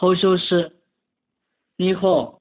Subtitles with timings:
[0.00, 0.70] 好消息，
[1.76, 2.40] 你好，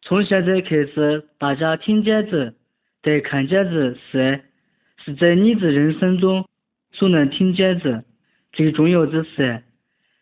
[0.00, 2.54] 从现在开始，大家听见的、
[3.02, 4.42] 在看见的是，
[4.96, 6.48] 是在你的人生中
[6.92, 8.02] 所能听见的
[8.54, 9.62] 最重要的是。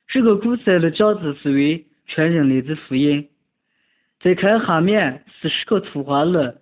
[0.08, 3.30] 这个故事的讲的是为全人类的福音。
[4.18, 6.60] 再看下面是十个图画了，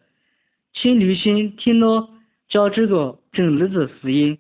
[0.74, 2.06] 请留心听了
[2.50, 4.38] 讲这个真理的福音。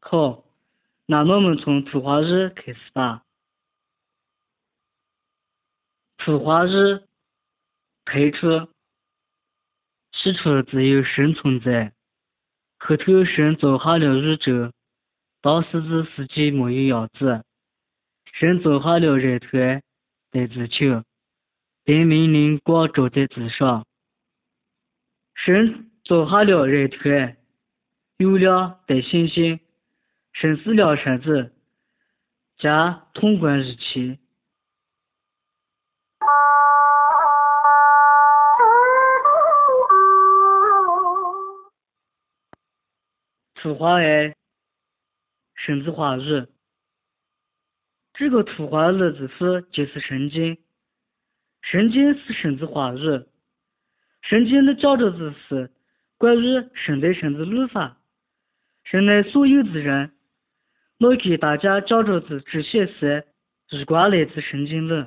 [0.00, 0.42] 好，
[1.04, 3.24] 那我们从图画日开始吧。
[6.20, 7.02] 图画日
[8.04, 8.68] 开出，
[10.12, 11.92] 起初只有生存在，
[12.78, 14.70] 后头神造下了宇宙，
[15.40, 17.42] 当时的世界没有样子。
[18.34, 19.82] 神造下了人团
[20.30, 21.02] 在地球，
[21.84, 23.86] 并命令光照在地上。
[25.34, 27.38] 神造下了人团，
[28.18, 29.58] 有亮带星星。
[30.32, 31.52] 生死两山子，
[32.56, 34.19] 加通关日期。
[43.62, 44.34] 图画二，
[45.54, 46.48] 生子化日。
[48.14, 50.56] 这个图画日子是就是圣经，
[51.60, 53.28] 圣经是生子化日。
[54.22, 55.70] 圣经的讲着的是
[56.16, 57.98] 关于神的生子律法，
[58.82, 60.12] 生来所有的人。
[60.98, 63.26] 我给大家讲着的这些事，
[63.68, 65.06] 日光来自圣经里。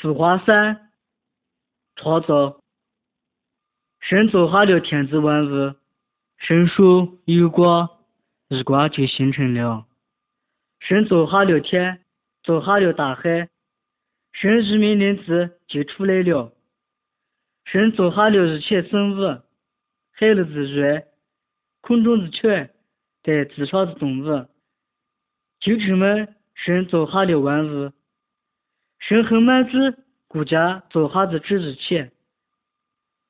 [0.00, 0.90] 图画三，
[1.94, 2.62] 创造。
[4.00, 5.74] 神造下了天子万物，
[6.38, 7.86] 神说有光，
[8.48, 9.86] 日光就形成了。
[10.78, 12.02] 神造下了天，
[12.42, 13.50] 造下了大海，
[14.32, 16.50] 神日命令子就出来了。
[17.66, 19.42] 神造下了一切生物，
[20.12, 21.02] 海里的鱼，
[21.82, 22.70] 空中的雀，
[23.22, 24.46] 在地上的动物，
[25.60, 27.92] 就这么神造下了万物。
[29.00, 29.78] 神很满足
[30.28, 32.12] 国家造下的这一切，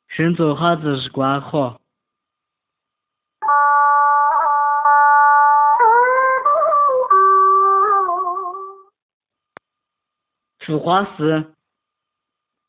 [0.09, 1.81] 神造下的日光好。
[10.59, 11.55] 图画四，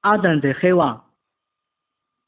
[0.01, 1.05] 阿当的海娃。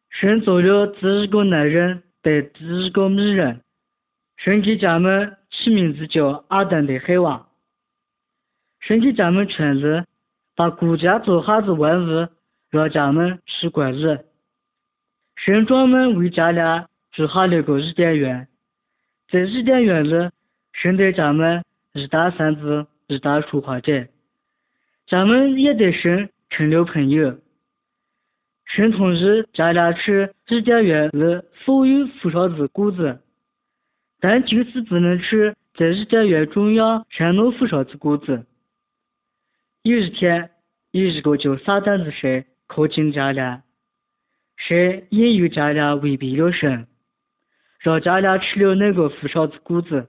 [0.10, 3.64] 神造了第一个男人，带第一个女人。
[4.36, 7.48] 神给家们起名字叫阿当的海娃。
[8.82, 10.04] 神给家们权利，
[10.56, 12.28] 把国家做下的万物
[12.70, 14.20] 让家们去管理。
[15.36, 18.48] 神专门为家俩筑下了个伊甸园，
[19.30, 20.30] 在伊甸园里，
[20.74, 24.08] 神带家们一打三子，一打说话者，
[25.08, 27.40] 家们也得神成了朋友。
[28.66, 33.20] 神同意家俩吃伊甸园里所有树上的果子，
[34.20, 38.46] 但就是不能吃在伊甸园中央山诺树上的果子。
[39.84, 40.50] 有一天，
[40.92, 43.64] 有一个叫撒旦的神靠近家俩，
[44.56, 46.88] 神引诱家俩违背了神，
[47.80, 50.08] 让家俩吃了那个树上的果子。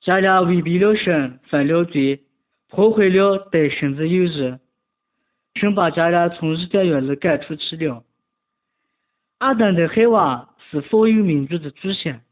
[0.00, 2.24] 家俩违背了神，犯了罪，
[2.68, 4.56] 破坏了对神的友谊。
[5.56, 8.04] 神把家俩从伊甸园里赶出去了。
[9.36, 12.22] 阿丹的海娃是所有民族的祖先。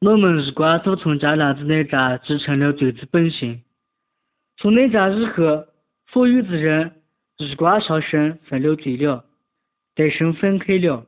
[0.00, 3.62] 我们日光都从家俩的那家继承了罪的本性。
[4.56, 5.66] 从那家以后，
[6.08, 7.02] 所有的人
[7.38, 9.24] 日光向神分了罪了，
[9.94, 11.06] 带神分开了。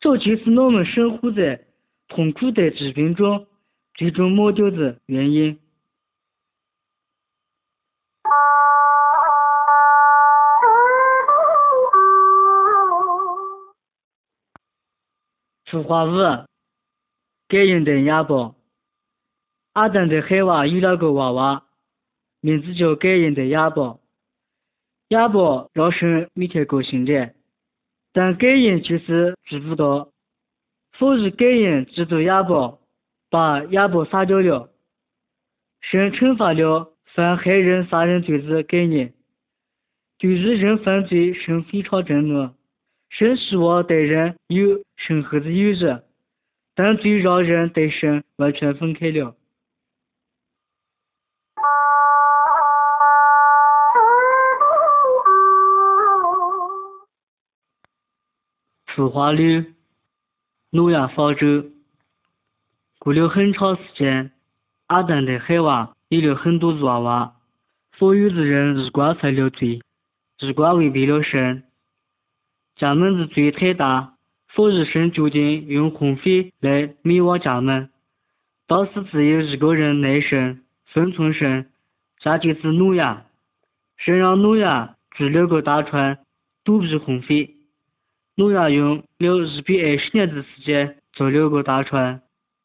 [0.00, 1.64] 这就是我们生活在
[2.08, 3.46] 痛苦的疾病中，
[3.94, 5.58] 最终抹掉的原因。
[15.66, 16.16] 图画五，
[17.48, 18.56] 感应的亚伯。
[19.74, 21.64] 阿登的海娃有两个娃娃，
[22.42, 23.98] 名字叫感应的亚伯。
[25.08, 27.32] 亚伯让神每天高兴着，
[28.12, 30.10] 但感应就是知不到，
[30.98, 32.80] 所以感应嫉妒亚伯，
[33.30, 34.70] 把亚伯杀掉了。
[35.80, 39.12] 神惩罚了犯害人杀人罪的感应，
[40.18, 42.50] 对于人犯罪，神非常震怒。
[43.10, 46.00] 神希望对人有深厚的友谊，
[46.74, 49.36] 但最让人对神完全分开了。
[58.94, 59.64] 图画六，
[60.70, 61.64] 诺亚方舟。
[62.98, 64.32] 过了很长时间，
[64.86, 67.36] 阿丹的海娃有了很多娃娃，
[67.96, 69.80] 所有的人日光犯了罪，
[70.38, 71.64] 日光违背了神。
[72.76, 74.18] 家门的罪太大，
[74.50, 77.88] 所以神决定用洪水来灭亡家门。
[78.66, 81.70] 当时只有一个人来神孙存神，
[82.18, 83.24] 家就是诺亚。
[83.96, 86.18] 神让诺亚筑六个大船
[86.62, 87.56] 躲避洪水。
[88.34, 92.22] 诺亚用了一百二十年的时间造了个大船，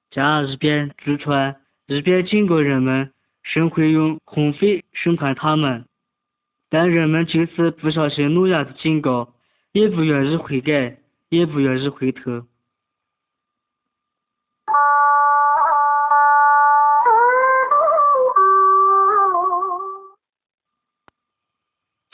[0.10, 3.12] 加一边筑船，一边警告人们，
[3.44, 5.86] 神会用红匪审判他们。
[6.70, 9.34] 但人们就是不相信诺亚的警告，
[9.74, 12.46] 也不愿意悔改，也不愿意回头。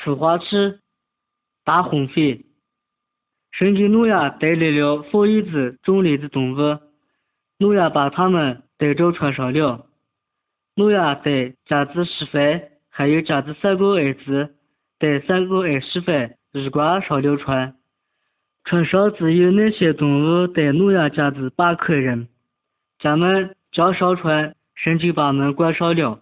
[0.04, 0.46] 孵化器
[1.64, 2.46] 大红匪，
[3.54, 6.80] 神给诺亚带来了佛一子种类的动物，
[7.58, 9.88] 诺亚把它们带到船上了。
[10.76, 12.38] 诺亚带家子媳妇。
[12.96, 14.54] 还有家子三个儿子
[15.00, 16.12] 带三个儿媳妇
[16.52, 17.74] 一块上了船，
[18.66, 22.28] 船上只有那些动物带诺亚家子八口人。
[23.00, 26.22] 家们将上船，神就把门关上了。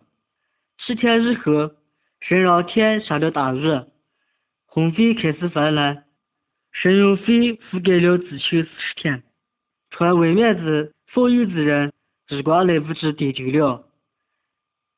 [0.78, 1.72] 七天以后，
[2.22, 3.82] 神让天下了大雨，
[4.66, 6.06] 洪水开始泛滥，
[6.72, 9.24] 神用水覆盖了地球四十天。
[9.92, 11.92] 船外面的所有的人
[12.30, 13.84] 一块来不及得救了。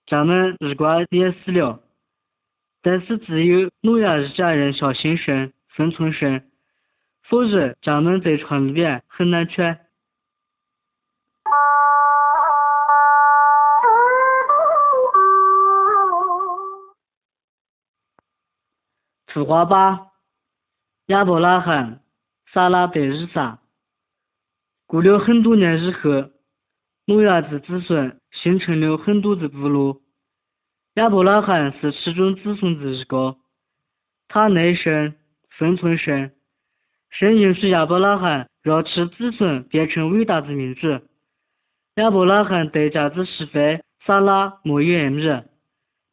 [0.05, 1.81] 咱们一块也死了，
[2.81, 6.51] 但是只有诺亚一家人相信神，生存神，
[7.23, 9.79] 否则咱们在船里面很难全。
[19.27, 20.12] 图画八：
[21.07, 22.01] 亚伯拉罕、
[22.53, 23.59] 撒拉对以撒。
[24.87, 26.29] 过了很多年以后。
[27.05, 30.01] 诺亚的子孙形成了很多的部落，
[30.93, 33.35] 亚伯拉罕是其中子孙的一个，
[34.29, 35.13] 他内生
[35.49, 36.31] 生存神，
[37.09, 41.01] 神允许亚伯拉罕让其子孙变成伟大的民族。
[41.95, 43.59] 亚伯拉罕对家子媳妇
[44.05, 45.43] 撒拉没有儿女，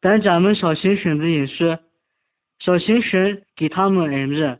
[0.01, 1.77] 但家们相信神的允许，
[2.59, 4.57] 相信神给他们儿女，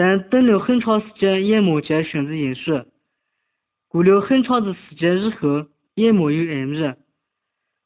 [0.00, 2.72] 但等了很长时间也没见神的应许。
[3.88, 6.94] 过了很长的时间以后，也没有儿女。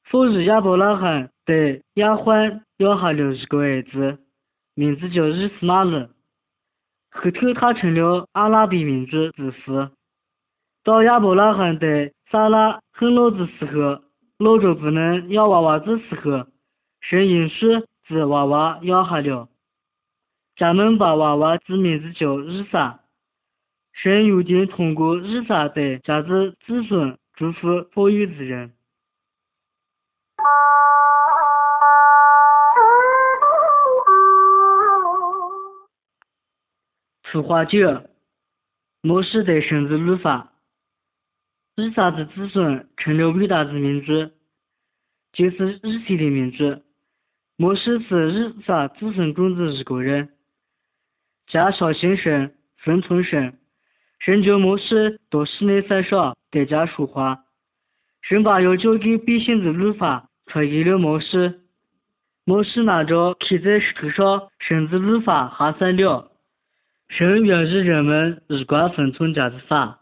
[0.09, 4.19] 后日亚伯拉罕对亚欢养下了一个儿子，
[4.77, 6.07] 名字叫以斯玛利。
[7.11, 9.89] 后头他成了阿拉伯民族之父。
[10.85, 14.01] 当亚伯拉罕在撒拉很老的时候，
[14.39, 16.47] 老着不能养娃娃的时候，
[17.01, 17.67] 神因许
[18.07, 19.49] 子娃娃养下了。
[20.57, 23.01] 家们把娃娃子名字叫以撒。
[23.93, 28.73] 神约定通过以撒对家子子孙祝福富裕之人。
[37.23, 38.05] 图画九：
[39.01, 40.53] 摩西对神的律法。
[41.77, 44.31] 以撒的子孙成了伟大的民族，
[45.33, 46.81] 就是以色列民族。
[47.57, 50.34] 摩西是以撒子孙中的一个人，
[51.47, 53.59] 家相信神，顺从神。
[54.19, 54.87] 神叫摩西
[55.31, 57.45] 到西奈山上代家说话，
[58.23, 61.61] 神把要交给百姓的律法传给了摩西。
[62.45, 66.33] 摩西拿着刻在石头上神的律法下散了。
[67.09, 70.01] 神愿意人们一贯遵从家的法。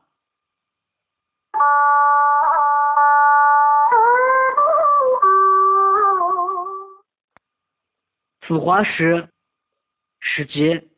[8.40, 9.28] 图画十，
[10.20, 10.91] 世界。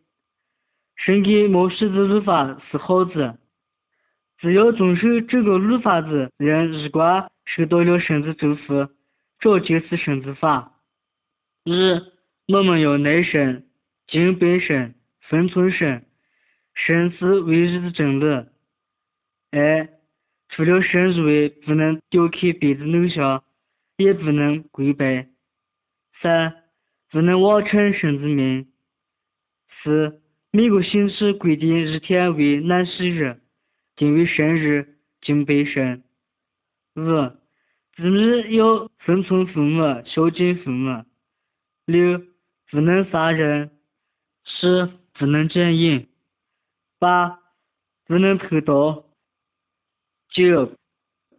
[1.05, 3.37] 神给摩西的律法是好子，
[4.39, 8.89] 只要遵守这个律法的人，一贯受到了神的祝福，
[9.39, 10.81] 这就是神的法。
[11.65, 11.75] 一，
[12.49, 13.67] 我们要耐神、
[14.07, 14.95] 敬拜神、
[15.29, 16.07] 顺从神，
[16.75, 18.47] 神是唯一的真理。
[19.51, 19.87] 二，
[20.49, 23.45] 除了神以外，不能雕刻别的偶像，
[23.99, 25.29] 也不能跪拜。
[26.23, 26.55] 三，
[27.11, 28.69] 不能妄称神的名。
[29.83, 30.23] 四。
[30.57, 33.41] 每个星期规定一天为安息日，
[33.97, 36.05] 定为生日，敬拜神。
[36.95, 37.03] 五，
[37.97, 41.05] 子女要顺从父母，孝敬父母。
[41.87, 42.23] 六，
[42.71, 43.73] 不能杀人。
[44.45, 44.69] 七，
[45.15, 46.07] 不能奸淫。
[47.01, 47.41] 八，
[48.07, 49.07] 不能偷盗。
[50.29, 50.71] 九，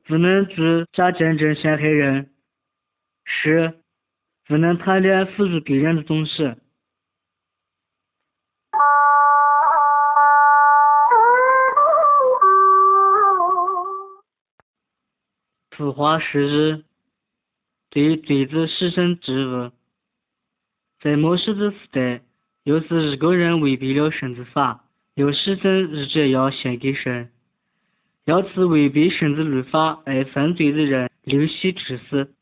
[0.04, 2.32] 不能做假见证陷害人。
[3.24, 3.80] 十，
[4.46, 6.54] 不能贪恋属于别人的东西。
[15.76, 16.84] 图画十日，
[17.90, 19.72] 对罪子牺牲之物，
[21.02, 22.22] 在末世的时代，
[22.64, 27.30] 要是一个人违背了神之法，有牺牲日者要献给神，
[28.24, 32.34] 要是违背神的律法而犯罪的人流血致死。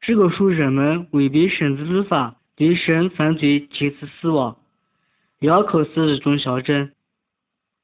[0.00, 4.56] 这个说人们违背神的律法，对神犯罪，其次死亡，
[5.40, 6.92] 要靠死日中孝正。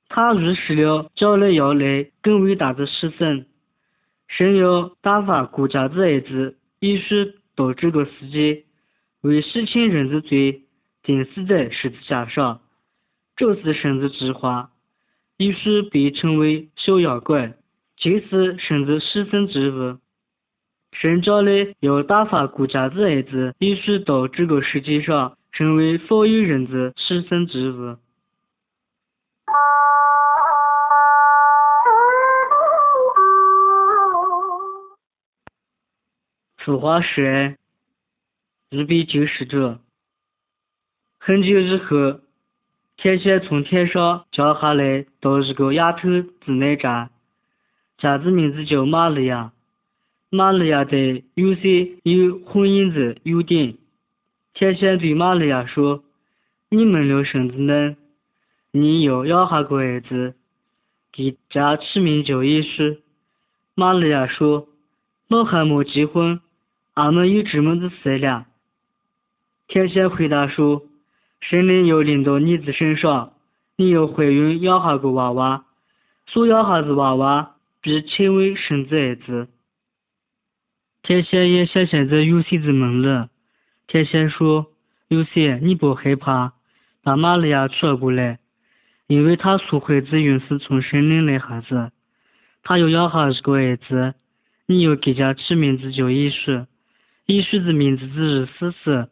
[0.09, 3.47] 他预示了将来要来更伟大的牺牲，
[4.29, 8.65] 神要打发国家的儿子，耶稣到这个世界，
[9.23, 10.63] 为洗清人的罪，
[11.03, 12.61] 钉死在十字架上。
[13.37, 14.71] 这是神的计划。
[15.39, 17.55] 也许被称为小妖怪，
[17.97, 19.99] 这是神的牺牲之物。
[20.93, 27.97] 神将来要打发国家的儿子，耶稣到这个世界上，成为所有人的牺牲之物。
[36.67, 37.57] 此话是
[38.71, 39.77] 日比救世主。
[41.17, 42.19] 很久以后，
[42.97, 47.11] 天仙从天上降下来到一个丫头子那站，
[47.99, 49.53] 家子名字叫玛利亚。
[50.29, 53.79] 玛利亚对有些有婚姻的约定。
[54.53, 56.03] 天仙对玛利亚说
[56.69, 57.97] ：“你们了生子能，
[58.73, 60.35] 你要养下个儿子，
[61.13, 62.99] 给家起名叫耶稣。”
[63.77, 64.67] 玛利亚说
[65.31, 66.41] ：“我还没结婚。”
[66.97, 68.47] 俺们有这么的事了。
[69.69, 70.83] 天仙回答说
[71.43, 73.35] ：“神灵要临到你的身上，
[73.77, 75.67] 你要怀孕养下个娃娃，
[76.27, 79.49] 所养下的娃娃必称为神子儿子。”
[81.05, 83.29] 天仙也显现在有些的梦里。
[83.87, 84.69] 天仙说
[85.09, 86.55] ：“有些你不害怕，
[87.03, 88.39] 把玛利亚娶过来，
[89.07, 91.93] 因为她所怀子孕是从神灵来孩子，
[92.63, 94.15] 她要养下一个儿子，
[94.65, 96.65] 你要给家起名字叫耶稣。”
[97.27, 99.11] 耶稣的名字是死死，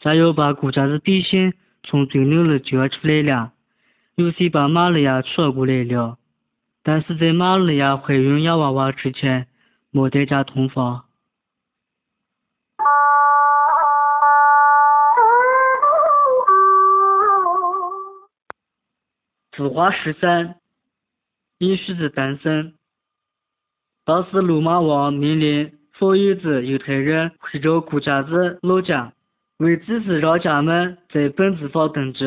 [0.00, 1.52] 咱要把国家的百姓
[1.82, 3.52] 从罪孽里救出来了。
[4.14, 6.16] 有谁把玛利亚娶过来了？
[6.82, 9.46] 但是在玛利亚怀孕养娃娃之前，
[9.90, 11.04] 没得家同房。
[19.52, 20.56] 字画十三，
[21.58, 22.72] 耶稣的诞生。
[24.06, 25.79] 当时罗马王命令。
[26.00, 29.12] 所有的犹太人回到国家的老家，
[29.58, 32.24] 为此是让家们在本子上登记。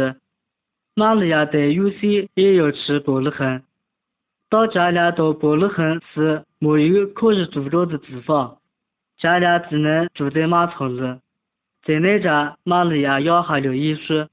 [0.94, 3.64] 玛利亚带有些也要去伯利恒。
[4.48, 8.60] 当家俩到伯利恒时，没有可以住着的地方，
[9.18, 11.02] 家俩只能住在马槽里。
[11.84, 14.28] 在那家，玛利亚养下了耶稣。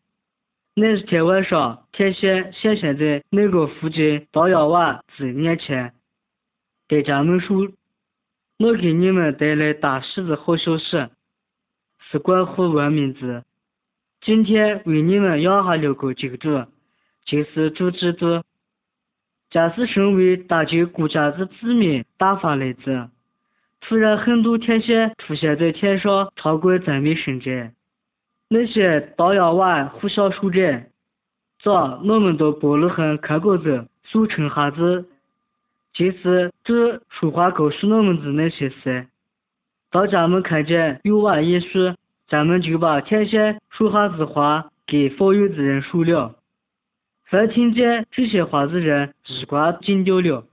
[0.75, 5.95] 那一天晚上，天线显现在那个附近大羊娃子面前，
[6.89, 7.67] 对家们说。
[8.61, 11.09] 我给你们带来大喜的好消息，
[12.11, 13.43] 是关乎万民的。
[14.21, 16.67] 今天为你们养下了个救主，
[17.25, 18.43] 就是主基督。
[19.49, 23.11] 假使身为大救国家的子民打发来的，
[23.81, 27.71] 突然很多天仙出现在天上，唱过赞美圣者。
[28.51, 30.85] 那些当阳娃互相守着
[31.65, 31.73] ：“走，
[32.05, 35.09] 我们到伯利恒看过子，速成哈子。”
[35.93, 39.09] 就是这说话告诉我们的那些事。
[39.91, 41.95] 当咱们看见有娃耶稣，
[42.29, 46.37] 咱们就把天仙说下的话给所有的人说了。
[47.25, 50.47] 凡听见这些话的人，耳瓜紧掉了。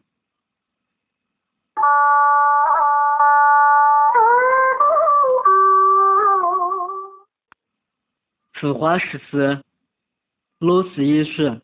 [8.59, 9.61] 此话十四，
[10.59, 11.61] 老师耶稣。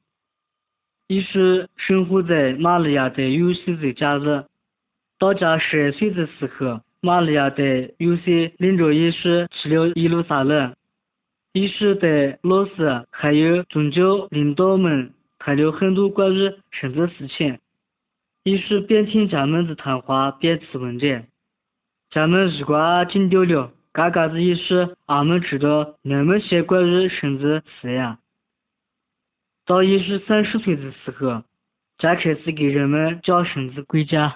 [1.07, 4.43] 于是生活在玛利亚的有些的家里。
[5.19, 10.73] 到家十二岁的时候，玛利亚的有些领着耶稣去了耶路撒冷。
[11.53, 17.59] 耶稣的老师还有宗教领导们谈了很多关于神的事情。
[18.45, 21.23] 耶稣边听家们的谈话边吃问着，
[22.09, 23.71] 家们耳瓜紧掉了。
[23.91, 28.17] 嘎嘎子耶稣，俺们知道那么些关于神的事呀。
[29.65, 31.43] 到耶稣三十岁的时候，
[31.97, 34.35] 才开始给人们讲神子归家。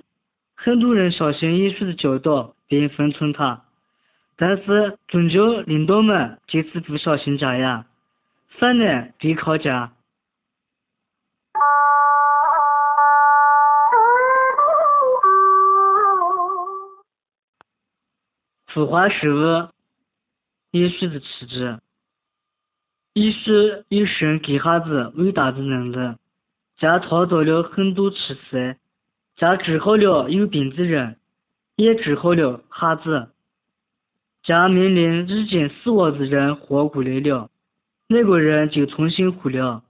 [0.56, 3.64] 很多人相信耶稣的教导，并奉从他。
[4.38, 7.86] 但是宗教领导们就是不相信家呀，
[8.60, 9.92] 反而对抗家。
[18.68, 19.70] 腐化食物，
[20.72, 21.80] 耶稣的旗帜。
[23.18, 26.16] 医师有神给孩子伟大的能力，
[26.78, 28.76] 家创造了很多奇迹，
[29.36, 31.18] 家治好了有病的人，
[31.78, 33.30] 也治好了孩子，
[34.44, 37.50] 家命令已经死亡的人活过来了，
[38.08, 39.82] 那个人就重新活了。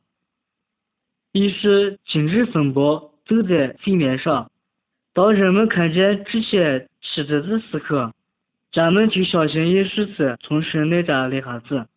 [1.33, 4.49] 于是今日风暴走在水面上。
[5.13, 8.13] 当人们看见这些狮子的时刻，
[8.71, 11.87] 咱们就相信耶稣是从神那家来孩子。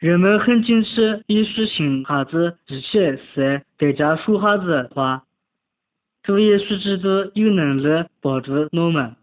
[0.00, 5.26] 人们很坚持耶稣生孩子之前是在家说孩子话，
[6.22, 9.14] 主耶稣知道有能力帮助我们。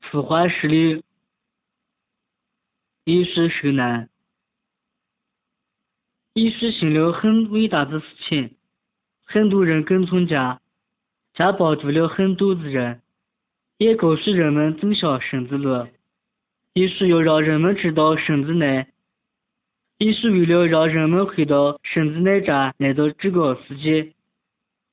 [0.00, 1.02] 腐化石榴。
[3.04, 4.08] 一是受难，
[6.34, 8.54] 一是行了很伟大的事情，
[9.24, 10.61] 很多人跟从家，
[11.34, 13.00] 家帮助了很多的人，
[13.78, 15.86] 也告诉人们走向神的路。
[16.74, 18.88] 一是要让人们知道神的爱，
[19.98, 24.12] 一是为了让人们回到神的那站来到这个世界。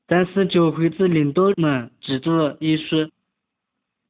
[0.08, 3.12] 但是教会的领导们知道一是，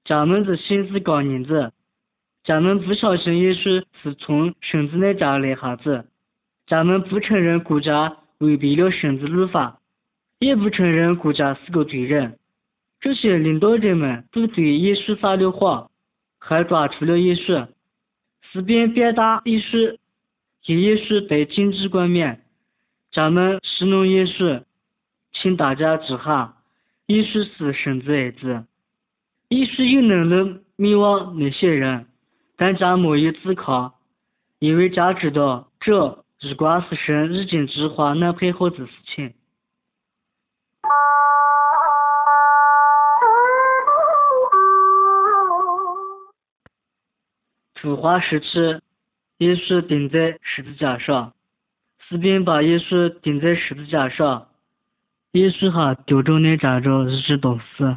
[0.06, 1.74] 家们的心是刚硬的。
[2.44, 6.06] 咱们不相信耶稣是从神子那家来孩子，
[6.68, 9.80] 咱们不承认国家违背了神子律法，
[10.40, 12.40] 也不承认国家是个罪人。
[13.00, 15.90] 这些领导者们都对耶稣撒了谎，
[16.40, 17.68] 还抓住了耶稣，
[18.52, 19.98] 士兵鞭打耶稣，
[20.66, 22.42] 给耶稣被经济冠冕。
[23.12, 24.64] 咱们使弄耶稣，
[25.34, 26.58] 请大家记下，
[27.08, 28.66] 耶稣是神子儿子，
[29.50, 32.06] 耶稣有能力灭亡那些人。
[32.58, 33.94] 但家没有自抗，
[34.60, 39.34] 因为家知道这日光是神已经计划安排好的事情。
[47.82, 48.82] 图画时期，
[49.38, 51.32] 耶稣钉在十字架上，
[52.10, 54.50] 士兵把耶稣钉在十字架上，
[55.32, 57.96] 耶稣还丢着那扎着日志都死。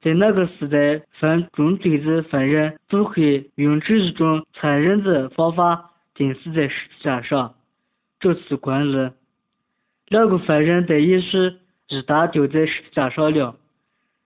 [0.00, 7.54] 在那个时代，犯重罪的犯人都会用这一种残忍的方法钉死在十字架上，
[8.18, 9.10] 这是惯例。
[10.08, 11.54] 两个犯人被耶稣
[11.90, 13.56] 日大丢在十字架上了，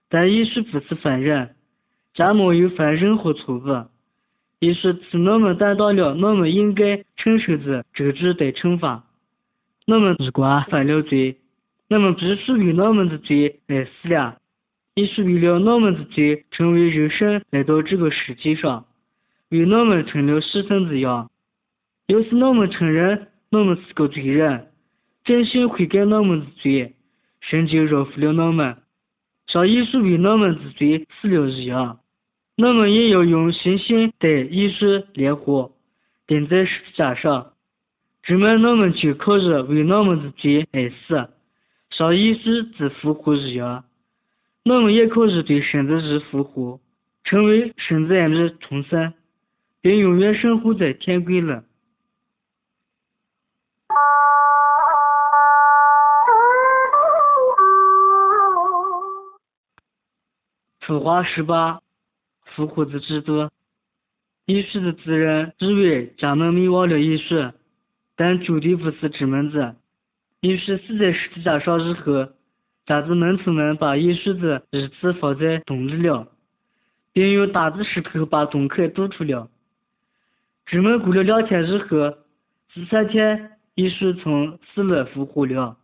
[0.07, 1.55] 但耶稣不是犯人，
[2.13, 3.85] 家没有犯任何错误。
[4.61, 9.03] 耶稣是我们担当了我们应该承受的这治的惩罚。
[9.85, 11.37] 我们如果犯了罪，
[11.89, 14.37] 我们必须为我们的罪来死了。
[14.95, 18.87] 也是为了我们的罪成为肉身来到这个世界上，
[19.49, 21.29] 为我们成了牺牲的羊。
[22.07, 24.69] 要是我们承认我们是个罪人，
[25.23, 26.95] 真心悔改我们的罪，
[27.41, 28.75] 神就饶恕了我们，
[29.45, 31.99] 像耶稣为我们的罪死了一样。
[32.57, 35.71] 我们也要用信心对耶稣烈火
[36.25, 37.53] 钉在十字架上，
[38.23, 41.29] 这么我们就可以为我们的罪而死，
[41.91, 43.85] 像耶稣之复活一样。
[44.65, 46.79] 我们也可以对神的日复活，
[47.23, 49.13] 成为神子儿的重生，
[49.79, 51.61] 并永远生活在天国里。
[60.81, 61.81] 图画十八，
[62.57, 63.49] 复活的制度。
[64.47, 67.53] 耶稣的子人以为家门灭亡了耶稣，
[68.15, 69.75] 但绝对不是这么子。
[70.41, 72.27] 耶稣死在十字架上之后。
[72.87, 76.25] 家子门徒们把耶稣的日子放在洞里了，
[77.11, 79.49] 并用大的石头把洞口堵住了。
[80.65, 82.17] 这么过了两天之后，
[82.73, 85.75] 第三天，耶稣从死了复活了，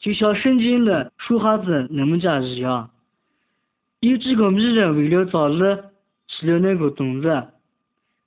[0.00, 2.90] 就像圣经的说话子那么讲一样。
[4.00, 5.84] 有几个女人为了造日
[6.38, 7.26] 去了那个洞里，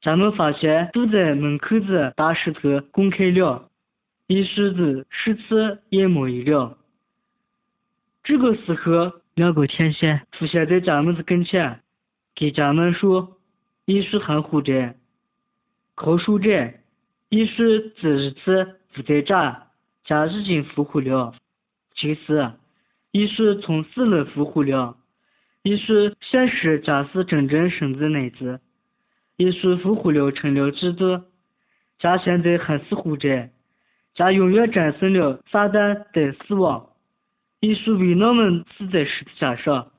[0.01, 3.69] 咱们发现堵在门口的大石头公开了，
[4.27, 5.43] 耶稣的尸体
[5.89, 6.77] 也没有了。
[8.23, 11.81] 这个时候，两个天仙出现在咱们的跟前，
[12.35, 13.37] 给咱们说
[13.85, 14.95] ：“耶稣还活着，
[15.95, 16.49] 靠守着。
[17.29, 19.67] 耶稣这日子不在家，
[20.05, 21.33] 家已经复活了。
[21.95, 22.51] 其实，
[23.11, 24.97] 耶稣从死了复活了。
[25.67, 28.61] 耶稣显示家是真正生的儿子。
[29.35, 31.21] 耶稣复活了，成了基督。
[31.99, 33.49] 家现在还是活着，
[34.15, 36.87] 家永远战胜了撒旦的死亡。”
[37.61, 39.91] 耶稣为我们死在十字架上，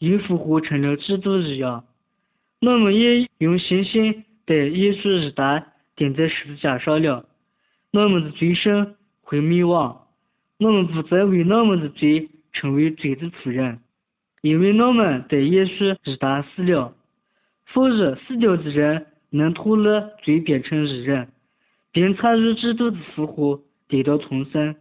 [0.00, 1.84] 又复活成了基督一样。
[2.60, 5.64] 我们也用信心对耶稣日代
[5.96, 7.24] 钉在十字架上了。
[7.92, 10.08] 我们的罪身会灭亡，
[10.58, 13.78] 我们不再为我们的罪成为罪的仆人，
[14.46, 16.94] 因为我们对耶稣日代死了。
[17.66, 21.32] 否则，死掉的人能脱了罪变成义人，
[21.90, 24.76] 并参与基督的复活，得到重生。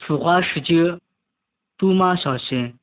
[0.00, 0.98] 图画十九，
[1.78, 2.76] 杜马小心。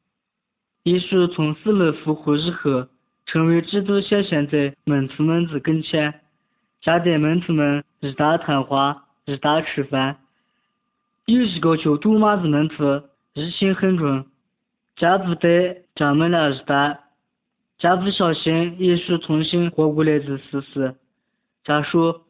[0.84, 2.88] 耶稣从死了复活之后，
[3.26, 6.22] 成为基督显现在门徒们子跟前，
[6.82, 10.18] 家的门子们日大谈话，日大吃饭。
[11.26, 13.02] 有一个叫杜马子门徒，
[13.34, 14.26] 日心很重，
[14.96, 17.00] 家不得家们俩日大，
[17.80, 20.96] 家不小心也许重新活过来的事实。
[21.64, 22.22] 家说，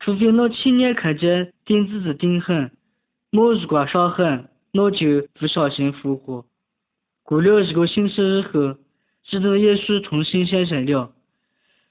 [0.00, 2.70] 除非那亲眼看见钉子的钉痕，
[3.30, 6.44] 没如果伤痕，那就不小心复活。
[7.22, 8.74] 过了一个星期以后，
[9.24, 11.12] 基督耶稣重新显现了，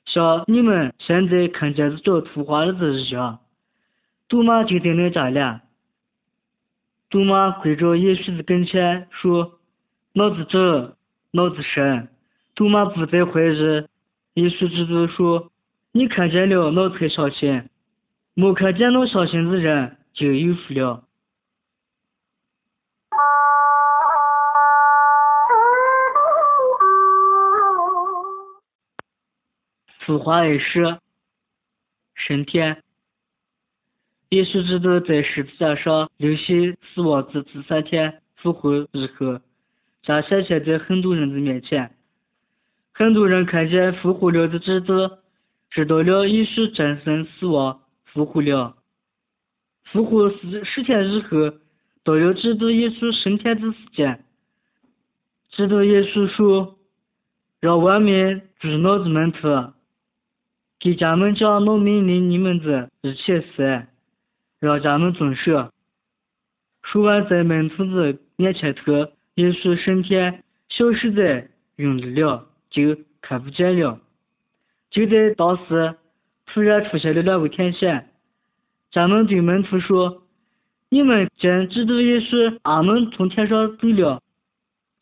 [0.06, 3.40] 像你们现在看见这图画的一样。
[4.28, 5.40] 杜马就在那家里。
[7.10, 9.60] 杜马跪着耶稣的跟前说
[10.14, 10.96] ：“老子走，
[11.32, 12.08] 老子生。”
[12.56, 13.88] 杜马不再怀疑。
[14.36, 15.52] 耶稣基督说
[15.92, 17.68] ：“你看见了，老才相信；
[18.34, 21.04] 没看见那相信的人就有福了。”
[30.12, 30.98] 图画二十，
[32.16, 32.84] 升天。
[34.32, 39.40] 耶稣基督在十字架上流血死亡之第三天复活以后，
[40.04, 41.96] 将显现在很多人的面前。
[42.92, 45.10] 很多人看见复活了的基督，
[45.70, 48.76] 知道了耶稣战胜死亡，复活了。
[49.94, 51.54] 复活十十天以后，
[52.04, 54.26] 到了基督耶稣升天的时间。
[55.52, 56.78] 基督耶稣说
[57.62, 59.48] ：“让外面住脑子门徒。”
[60.82, 63.86] 给家们讲农命令你们的一切事，
[64.60, 65.70] 让家们遵守。
[66.82, 68.92] 说完，在门徒子面前头，
[69.36, 74.00] 耶稣升天，消失在云里了，就看不见了。
[74.90, 75.94] 就在当时，
[76.48, 78.04] 突然出现了两位天使，
[78.90, 80.24] 家们对门徒说
[80.90, 84.20] ：“你们见基督耶稣阿门从天上走了，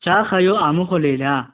[0.01, 1.53] 家还有阿门回来了。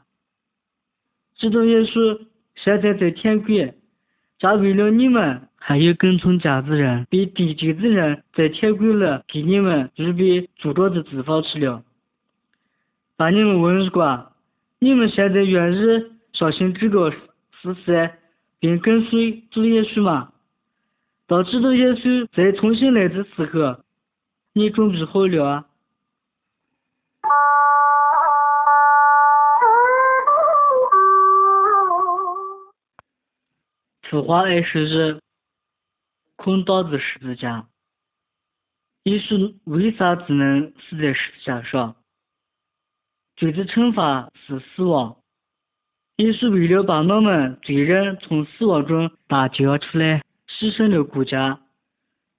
[1.36, 3.54] 基督耶稣现在在天国。”
[4.46, 11.82] 家为了你们，还有跟从家的人，被地级的人在天国里给你们预备住着的地方去了。
[13.18, 14.32] 把你们问过，
[14.78, 17.18] 你们现在愿意相信这个事
[17.84, 18.12] 实，
[18.60, 20.30] 并跟随主耶稣吗？
[21.26, 23.80] 当知道耶稣再重新来的时候，
[24.54, 25.66] 你准备好了？
[34.08, 35.20] 图画二十日，
[36.36, 37.68] 空荡的十字架。
[39.06, 41.96] 耶稣为啥只能死在十字架上？
[43.36, 45.18] 罪的惩罚是死亡。
[46.18, 51.60] 耶稣为了把我们罪人从死亡中打救出来，牺牲了国家。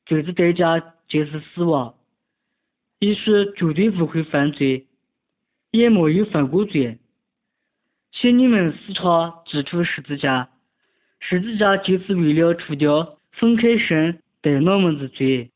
[0.05, 1.97] 罪的代价就是死亡。
[3.01, 4.87] 耶稣绝对不会犯罪，
[5.73, 7.01] 也没有犯过罪。
[8.13, 10.49] 请你们时常记住十字架。
[11.29, 15.51] 十字架就是为了除掉分开神带我们的罪，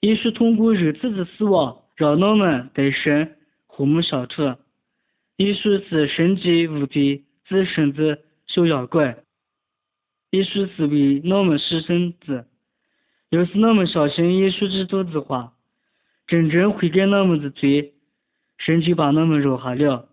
[0.00, 4.42] 也是通过肉体的死亡，让我们带神和睦相处。
[5.38, 9.24] 耶稣是圣洁无罪、自生的小羊怪，
[10.32, 12.46] 耶稣是为我们牺牲的。
[13.30, 15.54] 要是我们相信耶稣基督的话，
[16.26, 17.94] 真正悔改我们的罪，
[18.58, 20.10] 神就把我们饶下了。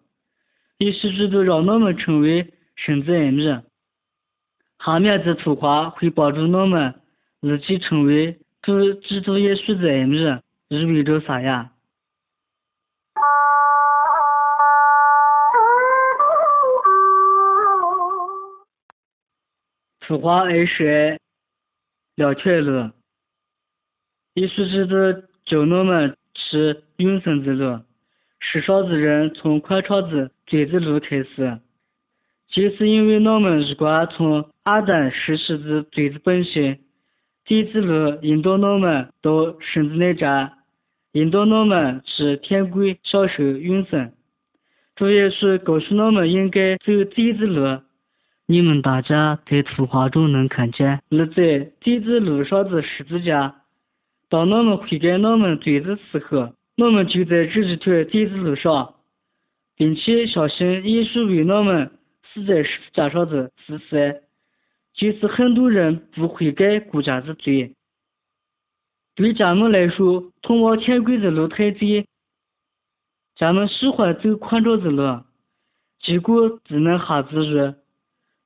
[0.78, 3.44] 耶稣基督让我们成为神子儿女。
[4.84, 6.96] 下面的图画会帮助我们
[7.42, 10.18] 自己成为主基督耶稣的儿女，
[10.70, 11.72] 意味着啥呀？
[20.00, 21.20] 图画二十二，
[22.16, 22.90] 两条路。
[24.34, 27.80] 耶稣基督教我们吃永生的路，
[28.40, 31.60] 世上的人从宽敞的罪的路开始。
[32.52, 36.78] 就是因为我们如果从阿当实施的罪的本性，
[37.46, 40.52] 地子路引导我们到神的那家，
[41.14, 44.12] 引导我们去天国享受永生。
[44.98, 47.80] 主耶稣告诉我们应该走地子路。
[48.48, 53.62] 你们大家在图画中能看见立在地子路上的十字架。
[54.28, 58.96] 当我们悔改我们罪的时候，我们就在这一条地子路上，
[59.78, 61.92] 并且相信耶稣为我们。
[62.34, 64.24] 死在十字架上的事实，
[64.94, 67.76] 就是很多人不悔改国家的罪。
[69.16, 72.06] 对咱们来说，通往天国的路太窄，
[73.36, 75.24] 咱们喜欢走宽敞的路，
[76.00, 77.74] 结果只能哈自入，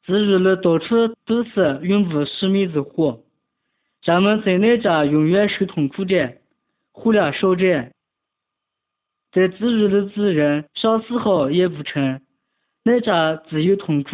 [0.04, 3.24] 自入了到处都是永不熄灭的火，
[4.02, 6.38] 咱们在那家永远受痛苦的，
[6.92, 7.92] 火量少着。
[9.32, 12.25] 在自如的自人想丝好也不成，
[12.88, 14.12] 那家只有痛苦？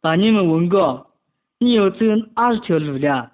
[0.00, 1.14] 把你们问过，
[1.58, 3.32] 你要走哪一条路了？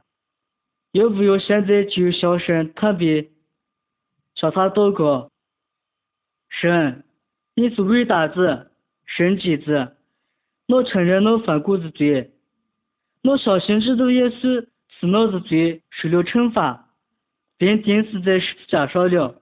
[0.90, 3.30] 要不要现在就小声特别
[4.34, 5.30] 向他祷告？
[6.48, 7.04] 神，
[7.54, 8.72] 你是伟大子，
[9.04, 9.96] 圣洁子，
[10.66, 12.32] 我承认我犯过的罪，
[13.22, 16.90] 我相信基督耶稣是我的罪受了惩罚，
[17.58, 19.40] 并钉死在十字架上了。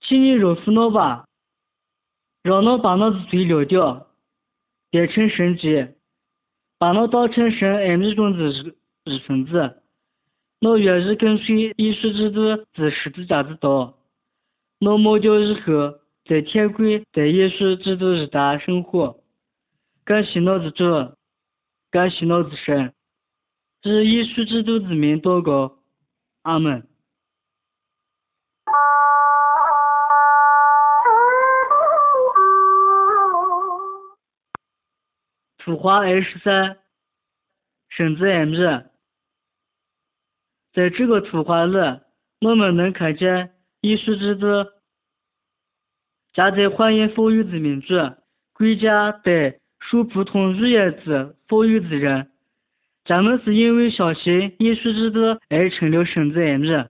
[0.00, 1.26] 请你饶恕我吧，
[2.42, 4.08] 让我把我的罪撂掉，
[4.90, 5.96] 变成圣洁，
[6.78, 8.74] 把我当成神爱米中的一
[9.04, 9.82] 一份子。
[10.60, 13.98] 我愿意跟随耶稣基督的十字架的道。
[14.80, 19.20] 我末掉以后，在天国在耶稣基督日大生活。
[20.04, 20.84] 感谢我的主，
[21.90, 22.94] 感谢我的神，
[23.82, 25.78] 以耶稣基督之名祷告，
[26.42, 26.87] 阿门。
[35.68, 36.78] 图画二十三，
[37.90, 38.86] 圣子 M 日。
[40.72, 41.76] 在这个图画里，
[42.40, 43.50] 我们能看见
[43.82, 44.46] 耶稣基督
[46.32, 47.94] 夹在欢迎富裕的民族，
[48.54, 52.30] 国家对受普通乳业子富裕的人。
[53.04, 56.86] 咱们是因为相信耶稣基督而成了圣子 M 日。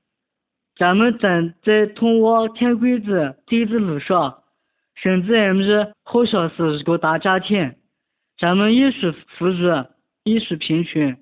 [0.76, 4.44] 咱们站在通往天国的地子路上，
[4.94, 7.74] 圣子 M 日好像是一个大家庭。
[8.38, 9.84] 咱们也是富裕，
[10.22, 11.16] 也是贫穷；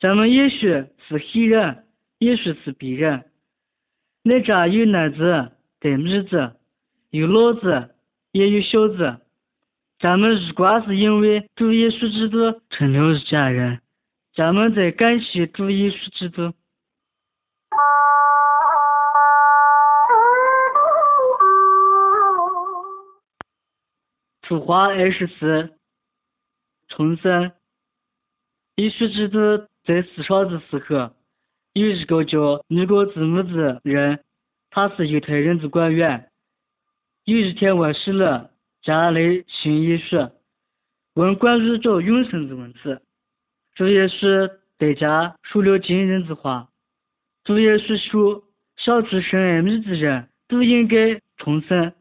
[0.00, 0.66] 咱们也许
[1.06, 1.84] 是黑人，
[2.18, 3.24] 也许是白人。
[4.22, 6.54] 那家有男子，带女子，
[7.10, 7.94] 有老子，
[8.30, 9.18] 也有小子。
[9.98, 13.82] 咱们如果是因为主耶稣基督成了一家人，
[14.34, 16.54] 咱们在感谢主耶稣基督。
[24.40, 25.74] 图画二十四。
[26.94, 27.52] 重生。
[28.76, 31.14] 耶稣基督在世上的时候，
[31.72, 34.22] 有一个叫尼哥底母的人，
[34.70, 36.30] 他是犹太人的官员。
[37.24, 38.50] 有一天晚上了，
[38.82, 40.30] 家里信耶稣，
[41.14, 42.78] 问关于找永生的问题。
[43.74, 46.68] 主耶稣在家说了惊人的话。
[47.44, 48.44] 主耶稣说
[48.76, 51.92] ：“想出生爱米的人都应该重生。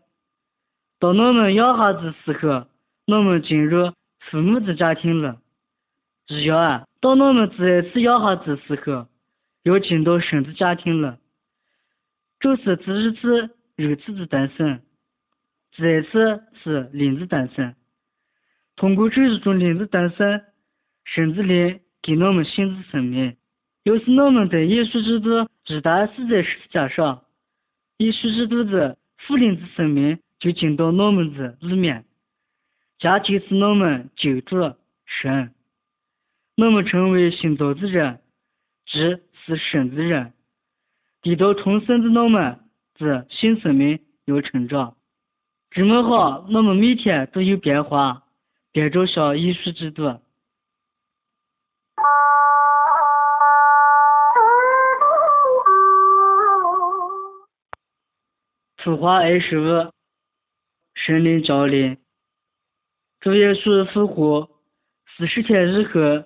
[0.99, 2.67] 当我们养孩子的时候，
[3.07, 3.91] 我们进入。”
[4.29, 5.41] 父母的家庭了，
[6.27, 6.87] 一样啊。
[6.99, 9.07] 当我们第二次养孩子的时候，
[9.63, 11.17] 要进到神的家庭了。
[12.39, 14.81] 这是第一次肉体的诞生，
[15.75, 17.75] 第二次是灵的诞生。
[18.75, 20.41] 通过这一种灵的诞生，
[21.03, 23.35] 神的灵给我们新的生命。
[23.83, 25.29] 要是我们在耶稣基督
[25.65, 27.23] 一旦死在十字架上，
[27.97, 32.05] 耶稣基督的福灵的生命就进到我们的里面。
[33.01, 34.75] 家就是我们救主
[35.07, 35.55] 神，
[36.55, 38.21] 我们成为新造的人，
[38.85, 38.99] 即
[39.43, 40.33] 是神的人。
[41.23, 42.59] 地道重生的我们
[42.99, 44.97] 的新生命要成长。
[45.71, 48.27] 这么好，我们每天都有变化，
[48.71, 50.19] 变着像耶稣基督。
[58.77, 59.91] 图画二十五，
[60.93, 61.97] 神灵降临。
[63.21, 64.49] 主耶稣复活
[65.15, 66.23] 四十天以后，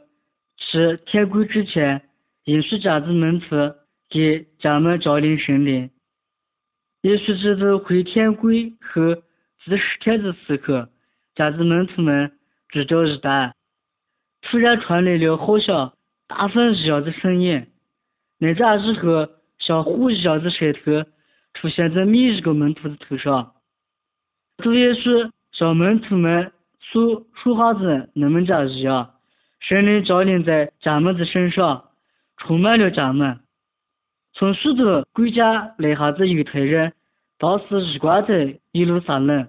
[0.57, 2.01] 是天国之前，
[2.45, 3.47] 耶稣家的门徒
[4.09, 5.89] 给家门降临圣灵。
[7.01, 9.21] 耶稣基督回天国后
[9.65, 10.87] 第十天的时候，
[11.35, 12.31] 家的门徒们
[12.69, 13.51] 知道一旦，
[14.43, 15.91] 突然传来了好像
[16.29, 17.67] 大风一样的声音，
[18.37, 19.27] 那阵以后，
[19.59, 21.03] 像火一样的舌头
[21.55, 23.53] 出现在每一个门徒的头上。
[24.59, 26.53] 主耶稣向门徒们。
[26.91, 29.15] 说说话子那么家一样，
[29.59, 31.89] 神灵降临在家们的身上，
[32.37, 33.39] 充满了家们。
[34.33, 36.93] 从许多国家来哈子犹太人，
[37.37, 39.47] 当时一关在耶路撒冷。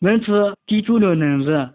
[0.00, 0.32] 门徒
[0.66, 1.70] 记住了能力，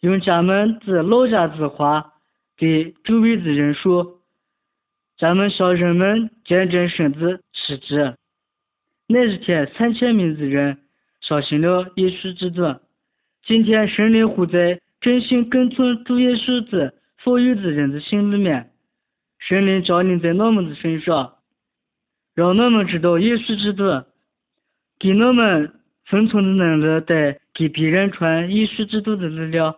[0.00, 2.14] 用家们的老家子话
[2.56, 4.20] 给周围的人说
[5.16, 7.96] ：“咱们向人们见证神的奇迹。”
[9.06, 10.78] 那一天，三千名的人
[11.20, 12.62] 相信了耶稣基督。
[13.46, 18.72] 今天，神灵会在真心跟从主耶稣的所有的人的心里面，
[19.38, 21.34] 神灵降临在我们的身上，
[22.34, 23.84] 让我们知道耶稣基督
[24.98, 29.76] 给我们生存的能力，带给别人传耶稣基督的力量。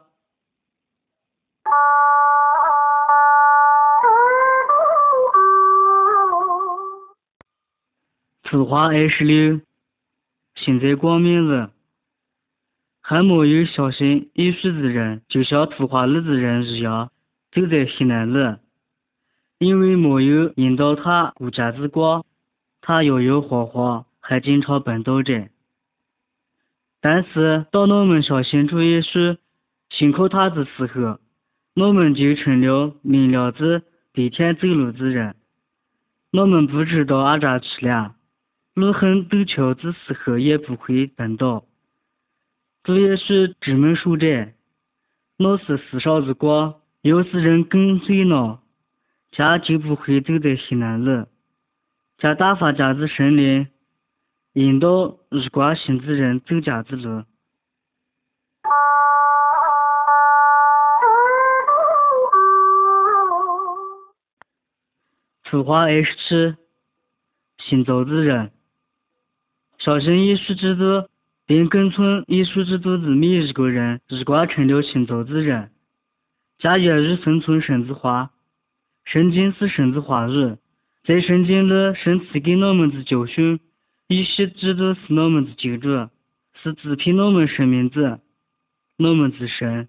[8.49, 9.61] 此话二十六，
[10.55, 11.73] 现在光明了，
[13.09, 17.13] 还没有相信耶稣的人，就像图画里的人一样，
[17.53, 18.57] 走在黑暗里，
[19.61, 22.25] 因为没有引导他顾家之光，
[22.81, 25.49] 他摇摇晃晃，还经常奔倒着。
[27.01, 29.37] 但是当我们相信主耶稣，
[29.89, 31.21] 信靠他的时候，
[31.77, 35.37] 我们就成了明亮子白天走路的人。
[36.33, 38.17] 我们不知道阿扎去了，
[38.75, 41.63] 路很陡峭的时候也不会奔倒。
[42.87, 44.53] 主耶稣专门说着
[45.43, 48.61] ：“我是世上的光，要是人跟随呢，
[49.33, 51.27] 家就不会走在黑暗里。
[52.19, 53.67] 家大发家的神灵，
[54.53, 57.25] 引导日光信的人走家的路。”
[65.51, 66.55] 此话二十七，
[67.65, 68.53] 行走的人，
[69.79, 71.09] 相信耶稣基督
[71.47, 75.71] 并跟从耶稣基督的每一个人，日光成了新造的人。
[76.59, 78.33] 家也日生存神之话，
[79.05, 80.57] 圣经是神之话语，
[81.05, 83.61] 在圣经里神赐给我们的教训，
[84.09, 86.09] 耶稣基督是我们的救主，
[86.63, 88.21] 是支配我们生命的
[88.99, 89.89] 我们的神。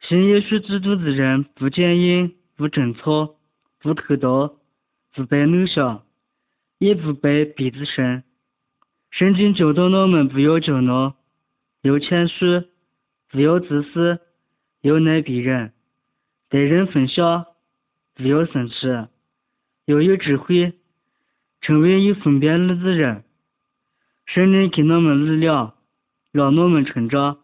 [0.00, 3.34] 信耶稣基督的人不奸淫，不争吵。
[3.78, 4.56] 不偷盗，
[5.14, 6.02] 不拜偶像，
[6.78, 7.84] 也不拜别的
[9.16, 11.16] 圣经教导我们不要骄傲，
[11.80, 12.66] 要谦虚，
[13.30, 14.20] 不要自私，
[14.82, 15.72] 要爱别人，
[16.50, 17.46] 待人分享，
[18.14, 18.86] 不要生气，
[19.86, 20.74] 要有智慧，
[21.62, 23.24] 成为有分辨力的人。
[24.26, 25.76] 圣灵给我们力量，
[26.30, 27.38] 让我们成长。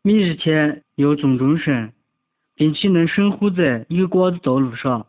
[0.00, 1.92] 每一天要尊重神，
[2.54, 5.06] 并且能生活在有光的道路上。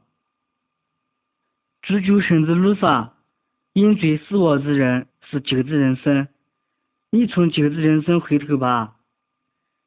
[1.81, 3.13] 追求神的路上，
[3.71, 6.28] 引罪死亡的人是旧的人生。
[7.10, 8.96] 你从旧的人生回头吧。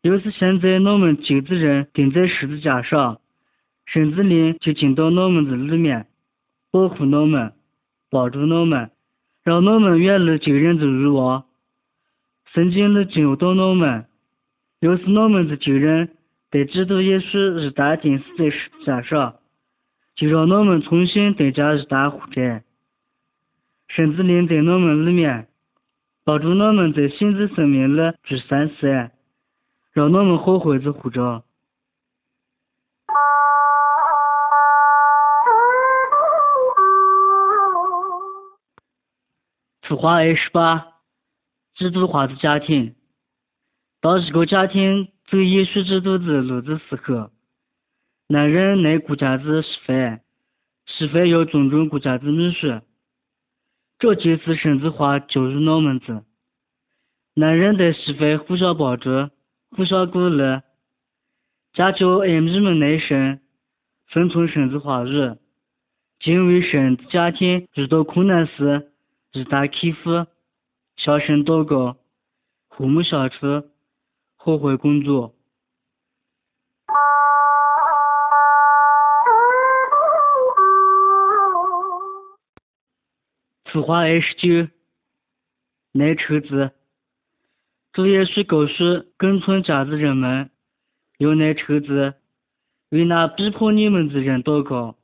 [0.03, 3.21] 要是现在我们旧的人钉在十字架上，
[3.87, 6.07] 神之灵就进到我们的里面，
[6.71, 7.53] 保护我们，
[8.11, 8.91] 帮助我们，
[9.43, 11.45] 让我们远离救人的欲望。
[12.53, 14.07] 圣经里教导我们，
[14.81, 16.11] 要是我们的旧人
[16.51, 19.37] 被基督耶稣一打钉死在十字架上。
[20.17, 22.64] 就让我们重新再加一大护斋，
[23.95, 25.47] 甚至灵在我们里面，
[26.25, 28.89] 帮助我们在新的生命里去三思，
[29.93, 31.45] 让我们好好的活着。
[39.87, 40.89] 此话二十八，
[41.77, 42.97] 基督化的家庭。
[44.01, 47.31] 当一个家庭走耶稣基督的路的时候。
[48.27, 49.93] 男人爱顾家的媳妇，
[50.87, 52.81] 媳妇要尊重顾家的女婿，
[53.99, 56.25] 这就是神子话教育脑门子。
[57.35, 59.31] 男人的媳妇互相帮助，
[59.71, 60.61] 互相鼓励，
[61.73, 63.41] 家教爱妹们耐心，
[64.09, 65.37] 遵从神子话语，
[66.21, 68.93] 敬畏神的家庭遇到困难时
[69.33, 70.27] 一打克服，
[70.97, 71.97] 向神祷告，
[72.69, 73.65] 和睦相处，
[74.37, 75.34] 好好工作。
[83.75, 84.69] 此话二十九，
[85.91, 86.71] 耐抽子。
[87.93, 90.49] 主耶稣告诉跟从家的人们，
[91.19, 92.15] 要耐抽子，
[92.91, 94.97] 为那逼迫你们的人祷告。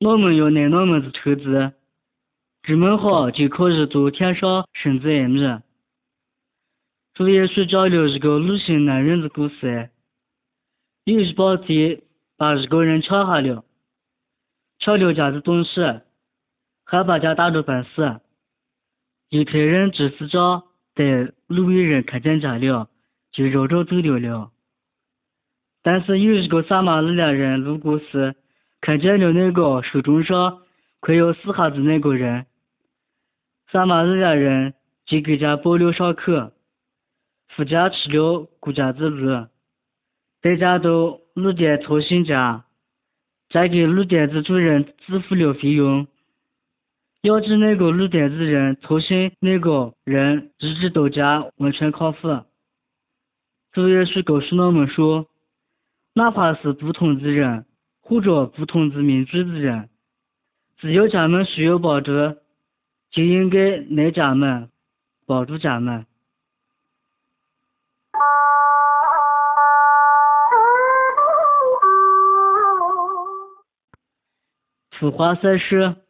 [0.00, 1.74] 我们要耐我们的抽子，
[2.62, 5.42] 这么好就可以做天上神子爱米。
[7.12, 9.90] 主耶稣讲了一个鲁迅男人的故事，
[11.04, 12.02] 有一帮贼
[12.38, 13.62] 把一个人抢下了，
[14.78, 15.82] 抢了家的东西。
[16.94, 18.20] 还把家打得半死，
[19.28, 20.62] 犹太人祭司长
[20.94, 22.88] 带路边人看见家了，
[23.32, 24.52] 就绕着走掉了。
[25.82, 28.36] 但是有一个撒玛利亚人路过时，
[28.80, 30.62] 看见了那个手中上
[31.00, 32.46] 快要死下的那个人，
[33.72, 36.52] 撒玛利亚人就给家包了伤口，
[37.48, 39.48] 夫家吃了顾家的路，
[40.40, 42.64] 带家到路店操心家，
[43.50, 46.06] 再给路店的主人支付了费用。
[47.24, 52.44] 要是那个旅店的人操心那个人一直到家完全康复，
[53.72, 55.26] 主耶稣告诉我们说，
[56.12, 57.64] 哪怕是不同的人
[58.02, 59.88] 或者不同的民族的人，
[60.76, 62.12] 只要家们需要帮助，
[63.10, 64.68] 就应该来家们
[65.24, 66.04] 帮助家们。
[74.98, 76.03] 此话三十。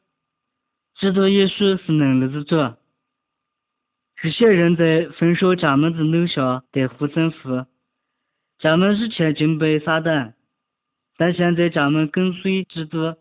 [0.96, 2.76] 知道耶稣是能力的主，
[4.22, 7.66] 这些人在焚烧家门的楼下得护身符，
[8.58, 10.34] 家门以前敬拜撒旦，
[11.16, 13.16] 但现在家门跟随基督，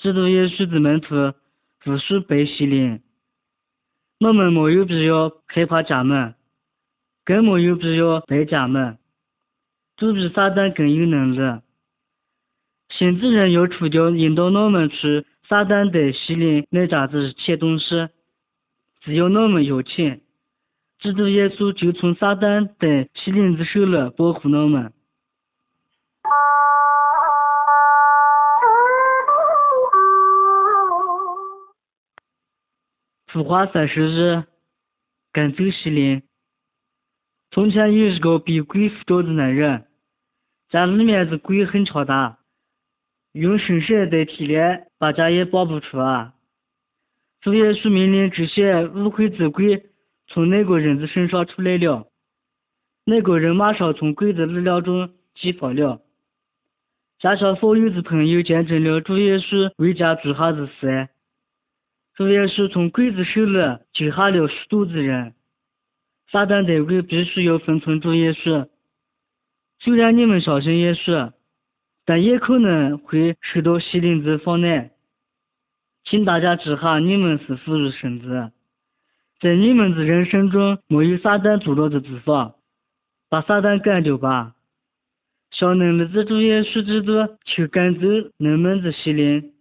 [0.00, 1.34] 基督耶稣的门徒
[1.80, 3.02] 不属拜西灵，
[4.20, 6.34] 我们没有必要害怕家门，
[7.24, 8.98] 更没有必要拜家门，
[9.98, 11.60] 都比撒旦更有能力。
[12.88, 18.08] 信子人要除掉引导我们去撒旦的西灵那家子切东西，
[19.00, 20.22] 只有我们要钱，
[21.00, 24.92] 基督耶稣就从撒旦的西灵子手里保护我们。
[33.26, 34.44] 浮华三十日，
[35.32, 36.22] 赶走西灵。
[37.50, 39.86] 从前有一个被鬼附着的男人，
[40.70, 42.38] 家里面的鬼很强大。
[43.34, 46.34] 用绳蛇代替了，把家也保不出啊！
[47.40, 49.86] 主耶稣命令这些污秽之鬼
[50.28, 52.06] 从那个人的身上出来了，
[53.04, 56.00] 那个人马上从鬼的力量中解放了。
[57.18, 61.08] 家乡所有的朋友见证了主耶稣为家做下的事。
[62.14, 63.58] 主耶稣从鬼子手里
[63.92, 65.34] 救下了许多的人。
[66.30, 68.68] 撒旦的鬼必须要服从主耶稣，
[69.80, 71.32] 虽然你们相信耶稣。
[72.04, 74.90] 但也可能会受到西林子妨碍，
[76.04, 78.50] 请大家记下，你们是妇孺生子，
[79.40, 82.56] 在你们的人生中没有撒旦阻挠的地方，
[83.30, 84.54] 把撒旦干掉吧。
[85.50, 87.12] 向能力的主耶稣基督
[87.44, 88.00] 求赶走
[88.38, 89.52] 你们的邪灵，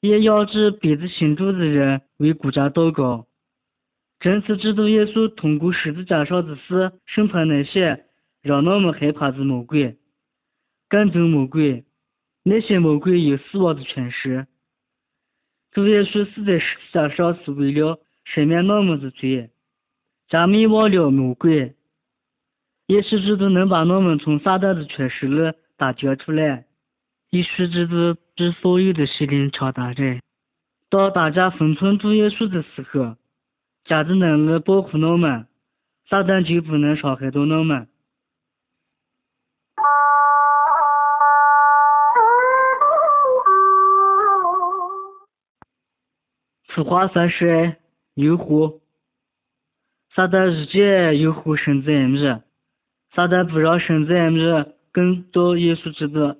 [0.00, 3.26] 也要指别的信主的人为国家祷告。
[4.18, 8.06] 正是基督耶稣通过十字架上的死审判那些
[8.40, 9.98] 让我们害怕的魔鬼。
[10.92, 11.86] 赶走魔鬼，
[12.42, 14.46] 那些魔鬼有死亡的权势。
[15.70, 19.48] 主耶稣死在十字架上是为了赦免我们的罪，
[20.28, 21.74] 加灭亡了魔鬼，
[22.86, 26.66] 也是基督能把我们从撒旦的权势里打救出来。
[27.30, 30.20] 以使基督比所有的邪灵强大着。
[30.90, 33.16] 当大家封存主耶稣的时候，
[33.86, 35.46] 家的能力保护我们，
[36.10, 37.88] 撒旦就不能伤害到我们。
[46.74, 47.76] 此话算是
[48.14, 48.80] 诱惑，
[50.14, 52.40] 撒旦日渐诱惑圣子 M 日，
[53.14, 56.34] 撒旦不让圣子 M 日跟到耶稣基督，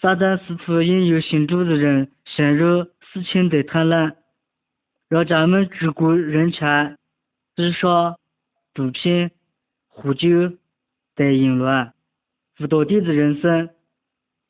[0.00, 4.14] 撒旦试图引诱信主的人陷入死情的贪婪，
[5.08, 6.98] 让咱们只顾人钱、
[7.54, 8.16] 智商、
[8.74, 9.30] 毒品、
[9.86, 10.28] 呼酒
[11.14, 11.92] 的淫乱，
[12.56, 13.70] 不到底的人生，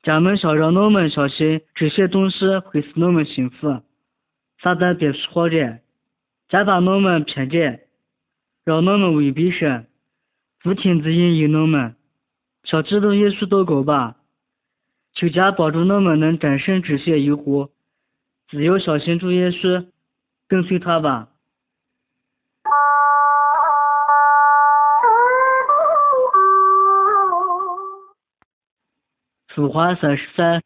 [0.03, 3.83] 咱们想让我们相信这些东西会使我们幸福。
[4.63, 5.81] 撒旦别说谎着，
[6.49, 7.81] 加把我们骗着，
[8.65, 9.87] 让我们违背神，
[10.63, 11.95] 不停的引诱我们。
[12.65, 14.17] 向基督耶稣祷告吧，
[15.15, 17.71] 求家帮助我们能战胜这些诱惑，
[18.49, 19.87] 只要相信主耶稣，
[20.49, 21.29] 跟随他吧。
[29.55, 30.63] 俗话三十三，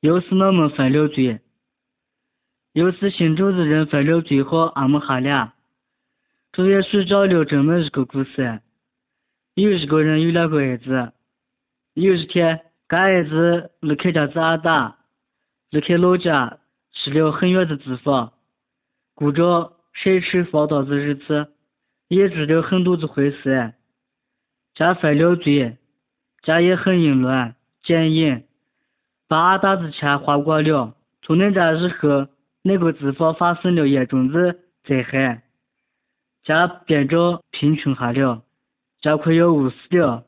[0.00, 1.40] 要是我们犯了罪。
[2.78, 5.52] 又是信主的人犯了罪后，俺们哈俩。
[6.52, 8.60] 主耶稣讲了这么一个故事：
[9.54, 11.12] 有一个人有两个儿子，
[11.94, 14.98] 有一天，干儿子离开家子阿达，
[15.70, 16.60] 离开老家，
[16.92, 18.34] 去了很远的地方，
[19.12, 21.48] 过着奢侈放荡的日子，
[22.06, 23.74] 也做了很多的坏事，
[24.76, 25.78] 家犯了罪，
[26.44, 28.44] 家也很淫乱、奸淫，
[29.26, 30.94] 把阿大的钱花光了。
[31.22, 32.28] 从那家以后。
[32.68, 34.54] 那个地方发生了严重的
[34.84, 35.42] 灾害，
[36.44, 38.42] 家变着贫穷下了，
[39.00, 40.24] 家快要饿死了，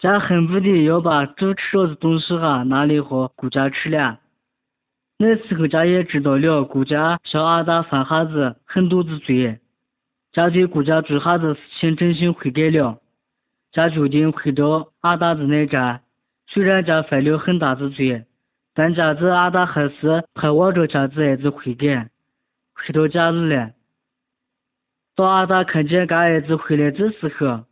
[0.00, 4.18] 家恨不得要把猪吃了的东西哈拿来和顾家吃了。
[5.18, 9.60] 那时候家也知道了顾家向阿达犯下子很多的罪，
[10.32, 12.98] 家对顾家做下的事情真心悔改了，
[13.70, 16.02] 家决定回到阿达的那家，
[16.48, 18.24] 虽然家犯了很大的罪。
[18.74, 22.08] 但家子阿达还是盼望着家子儿子悔改，
[22.72, 23.74] 回到家里来。
[25.14, 27.64] 当阿达看见干儿子回来的时候，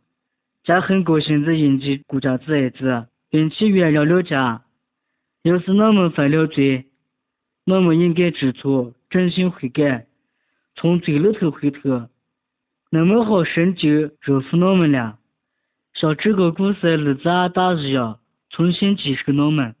[0.63, 4.63] 家很高兴的迎接顾家子儿子，并且原谅了家。
[5.41, 6.85] 要是我们犯了罪，
[7.65, 10.05] 我们应该知错，真心悔改，
[10.75, 12.07] 从罪里头回头，
[12.91, 15.17] 那么好神就饶恕我们了，
[15.95, 18.19] 像这个故事例子阿达一样，
[18.51, 19.73] 重新接受我们。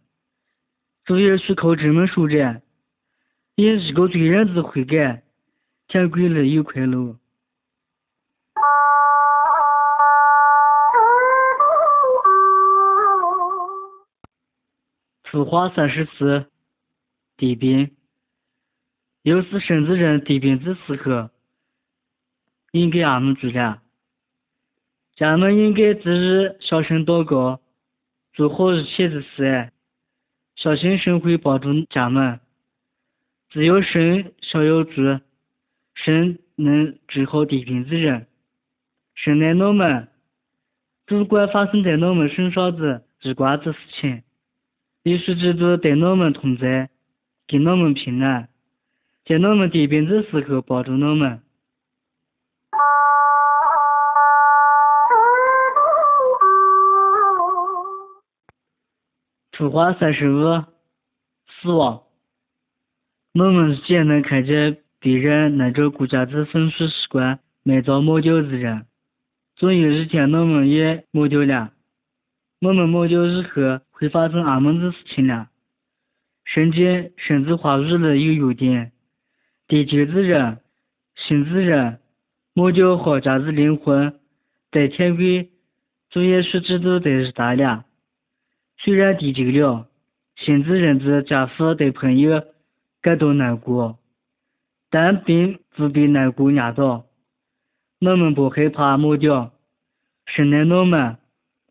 [1.05, 2.61] 主耶稣靠这么说着，
[3.55, 5.23] 因一个罪人的悔改，
[5.87, 7.17] 天归了又快乐。
[15.29, 16.45] 此话三十四，
[17.37, 17.95] 地病。
[19.23, 21.31] 要是甚至人地病之时刻，
[22.71, 23.81] 应该俺们做了。
[25.15, 27.61] 咱们应该自日小声祷告，
[28.33, 29.71] 做好一切的事，
[30.55, 32.39] 小心神会帮助家们。
[33.49, 35.21] 只有神想要做，
[35.93, 38.27] 神能治好地病之人。
[39.13, 40.07] 神在我们，
[41.05, 44.23] 主管发生在我们身上的日光的事情，
[45.03, 46.89] 耶稣基督带我们同在，
[47.45, 48.47] 给我们平安，
[49.25, 51.41] 在我们地病的时候帮助我们。
[59.61, 60.63] 图画三十五，
[61.61, 62.01] 死亡。
[63.35, 68.87] 我们日间能看见别人拿着国家的风俗习惯埋葬 mất 掉的人，
[69.55, 71.73] 总有一天我们也 mất 掉了。
[72.59, 75.49] 我们 mất 掉以后会发生俺们的事情了。
[76.43, 78.91] 圣经甚至话语了有优点：
[79.67, 80.57] 地球的人、
[81.13, 81.99] 星子人、
[82.55, 84.19] mất 掉好家的灵魂，
[84.71, 85.23] 在天国
[86.09, 87.85] 主耶稣基督的日大了。
[88.83, 89.87] 虽然地球了，
[90.35, 92.43] 星子人的家父的朋友。
[93.03, 93.97] 感到难过，
[94.91, 97.07] 但并不被难过压倒。
[97.99, 99.53] 我们不害怕抹掉，
[100.27, 101.17] 神爱我们，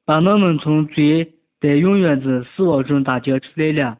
[0.04, 3.98] 把我们从罪在永远的死亡中打救出来了。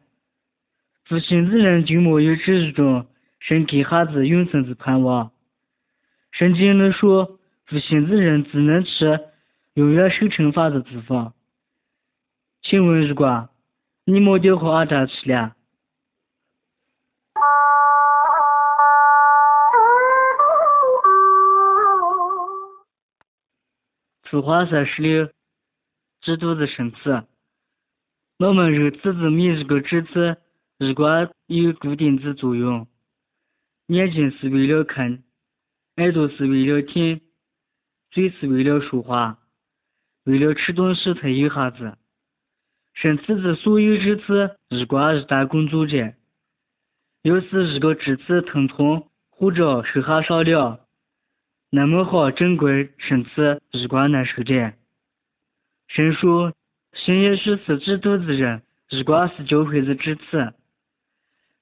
[1.07, 3.07] 不信的人就没有这一种
[3.39, 5.31] 神给孩子永生的盼望。
[6.33, 9.21] 圣经里说，不信的人只能吃
[9.75, 11.33] 永远受惩罚的地方。
[12.63, 13.49] 请问如果
[14.05, 15.55] 你没掉和阿扎吃了？
[24.29, 25.29] 此话三十六，
[26.21, 27.25] 制度的生词。
[28.37, 30.37] 我们肉体的每一个质子，
[30.77, 32.87] 日光有固定的作用。
[33.87, 35.23] 眼睛是为了看，
[35.97, 37.21] 耳朵是为了听，
[38.11, 39.39] 嘴是为了说话，
[40.23, 41.97] 为了吃东西才有哈子。
[42.93, 46.13] 身体的所有质子，日光是在工作着。
[47.23, 50.79] 要是一个质子疼痛或者受哈伤了。
[51.69, 53.29] 那么好，珍贵身体
[53.71, 54.73] 日光难受着。
[55.87, 56.53] 神说，
[56.93, 60.53] 信耶稣是基督的人，日光是教会的支持。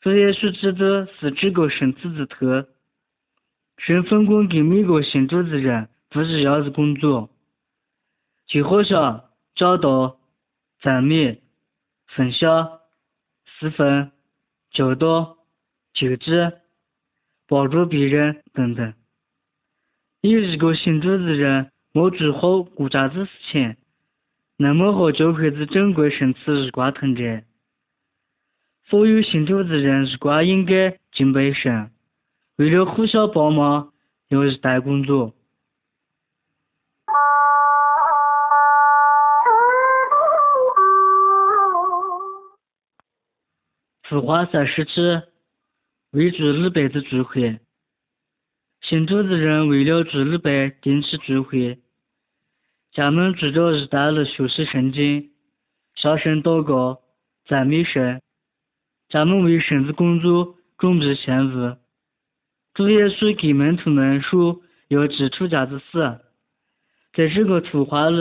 [0.01, 2.65] 主耶稣基督是这个身体的头。
[3.77, 7.30] 神分工给每个信主的人不一样的工作，
[8.47, 9.25] 就好像
[9.55, 10.18] 教导、
[10.82, 11.41] 赞美、
[12.07, 12.80] 分享、
[13.45, 14.11] 侍奉、
[14.71, 15.38] 教导、
[15.93, 16.32] 救济、
[17.47, 18.93] 帮助别人等等。
[20.21, 23.75] 有一个信主的人没做好国家的事情，
[24.57, 27.43] 那么好教会的正规身体日光疼着。
[28.86, 31.91] 所有信主的人日光应该敬拜神，
[32.55, 33.91] 为了互相帮忙，
[34.30, 35.34] 要一单工作。
[44.10, 44.91] 此话三十七，
[46.10, 47.60] 为主礼拜的聚会。
[48.82, 51.78] 信主的人为了主礼拜，定期聚会。
[52.91, 55.30] 家们住着日大了学习圣经，
[55.93, 57.01] 向神祷告，
[57.45, 58.20] 赞美神。
[59.10, 61.78] 家门为神的工作准备献物。
[62.74, 66.20] 主耶稣给门徒们说要记出家的事。
[67.14, 68.18] 在这个图画里，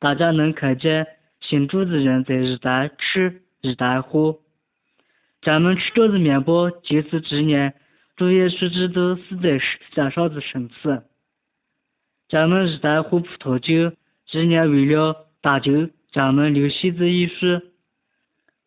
[0.00, 1.06] 大家能看见
[1.40, 4.40] 信主的人在日大吃，日大喝。
[5.48, 7.74] 咱们吃着的面包就是纪念。
[8.16, 11.04] 主耶稣基督死在十字架上的圣子，
[12.28, 13.96] 咱们一旦喝葡萄酒，
[14.26, 17.62] 纪念为了搭救咱们流血的耶稣。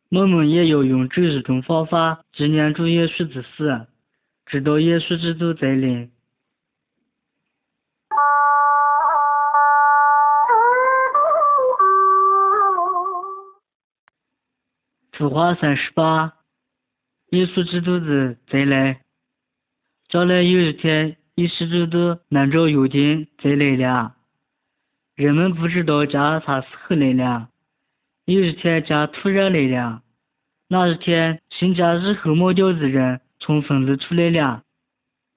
[0.10, 3.86] 我们也要用这一种方法纪念主耶稣的死，
[4.48, 6.12] 直到耶稣基督再临。
[15.12, 16.34] 图画三十八，
[17.32, 19.02] 耶稣基督的再来。
[20.10, 24.16] 将来有一天，耶稣基督按照约定再来了。
[25.16, 27.48] 人们不知道家啥时候来了。
[28.26, 30.02] 有一天家突然来了。
[30.68, 34.64] 那一天，新家日后没掉的人从坟里出来了，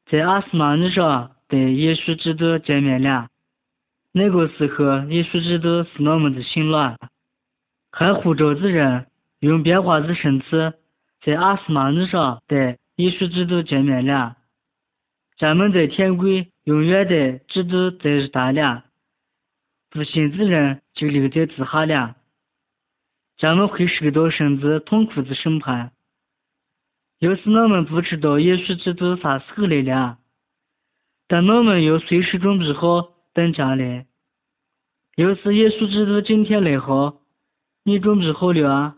[0.07, 3.28] 在阿斯玛尼上带耶稣基督见面了。
[4.11, 6.99] 那个时候，耶稣基督是那么的心乱。
[7.92, 9.07] 还活着的人
[9.38, 10.47] 用变化的身体
[11.25, 14.37] 在阿斯玛尼上的耶稣基督见面了。
[15.39, 16.27] 咱们在天国
[16.64, 18.85] 永远的知道在日大了，
[19.91, 22.16] 不信之人就留在地下了。
[23.39, 25.93] 咱们会受到甚至痛苦的审判。
[27.20, 30.18] 要是我们不知道耶稣基督啥时候来了，
[31.27, 34.07] 但我们要随时准备好等将来。
[35.16, 37.22] 要是耶稣基督今天来好，
[37.83, 38.97] 你准备好了啊？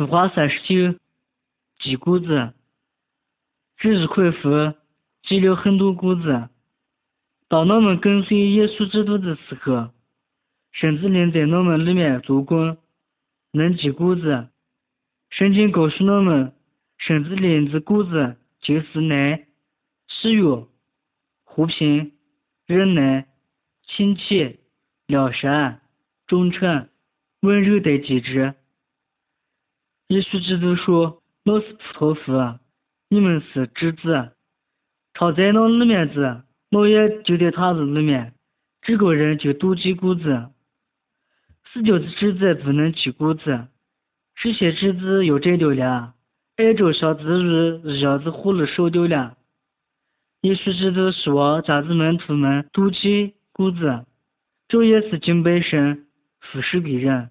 [0.00, 0.98] 俗话三十九，
[1.78, 2.54] 鸡谷子，
[3.76, 4.72] 指日可夫
[5.24, 6.48] 积了很多谷子。
[7.48, 9.90] 当我们跟随耶稣基督的时候，
[10.72, 12.78] 神子灵在我们里面做工，
[13.52, 14.48] 能积谷子。
[15.28, 16.54] 圣经告诉我们，
[16.96, 19.48] 甚至林子谷子就是爱、
[20.08, 20.66] 喜悦、
[21.44, 22.12] 和平、
[22.64, 23.28] 忍耐、
[23.82, 24.60] 亲切、
[25.06, 25.82] 良善、
[26.26, 26.88] 忠诚、
[27.42, 28.54] 温柔的机制。
[30.10, 32.58] 耶稣基督说：“我是葡萄树，
[33.10, 34.32] 你们是枝子。
[35.14, 36.42] 常在那里面子，
[36.72, 38.34] 我也就在他子里面。
[38.82, 40.48] 这个人就妒忌谷子，
[41.72, 43.68] 死掉的枝子不能结谷子。
[44.34, 46.14] 这些枝子要摘掉了，
[46.56, 49.36] 按照像自如一样子活了烧掉了。
[50.40, 54.04] 耶稣基督希望家子门徒们妒忌谷子，
[54.66, 56.08] 这也是敬拜神，
[56.40, 57.30] 服侍别人。”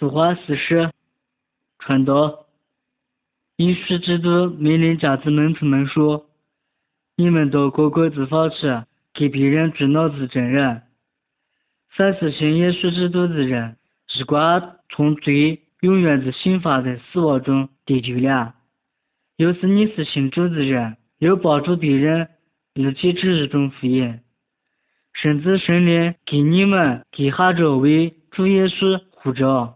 [0.00, 0.90] 俗话四十，
[1.78, 2.46] 传道。
[3.56, 6.24] 耶稣基督命令家子门徒们说
[7.18, 8.82] ：“你们到各个地方去，
[9.12, 10.84] 给别人做脑子证人。
[11.90, 13.76] 凡是信耶稣基督的人，
[14.06, 18.54] 只管从最永远的刑罚在死亡中得救了。
[19.36, 22.26] 要是你是信主的人，要帮助别人
[22.72, 24.20] 立即指日中福音，
[25.12, 29.74] 甚至神灵给你们给哈着为主耶稣护着。”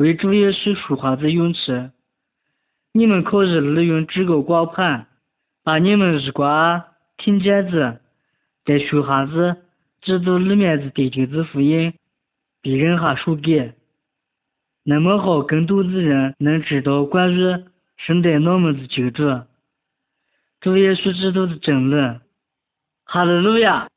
[0.00, 1.90] 为主耶稣说话的勇气，
[2.94, 5.08] 你们可以利用这个光盘，
[5.62, 6.82] 把你们日光
[7.18, 8.00] 听见的，
[8.64, 9.58] 在学哈子
[10.00, 11.92] 基督里面的得救的福音，
[12.62, 13.74] 别人还说给，
[14.84, 17.62] 那么好更多的人能知道关于
[17.98, 19.42] 圣诞我们的救主，
[20.62, 22.20] 主耶稣基督的真理，
[23.04, 23.89] 哈利路亚。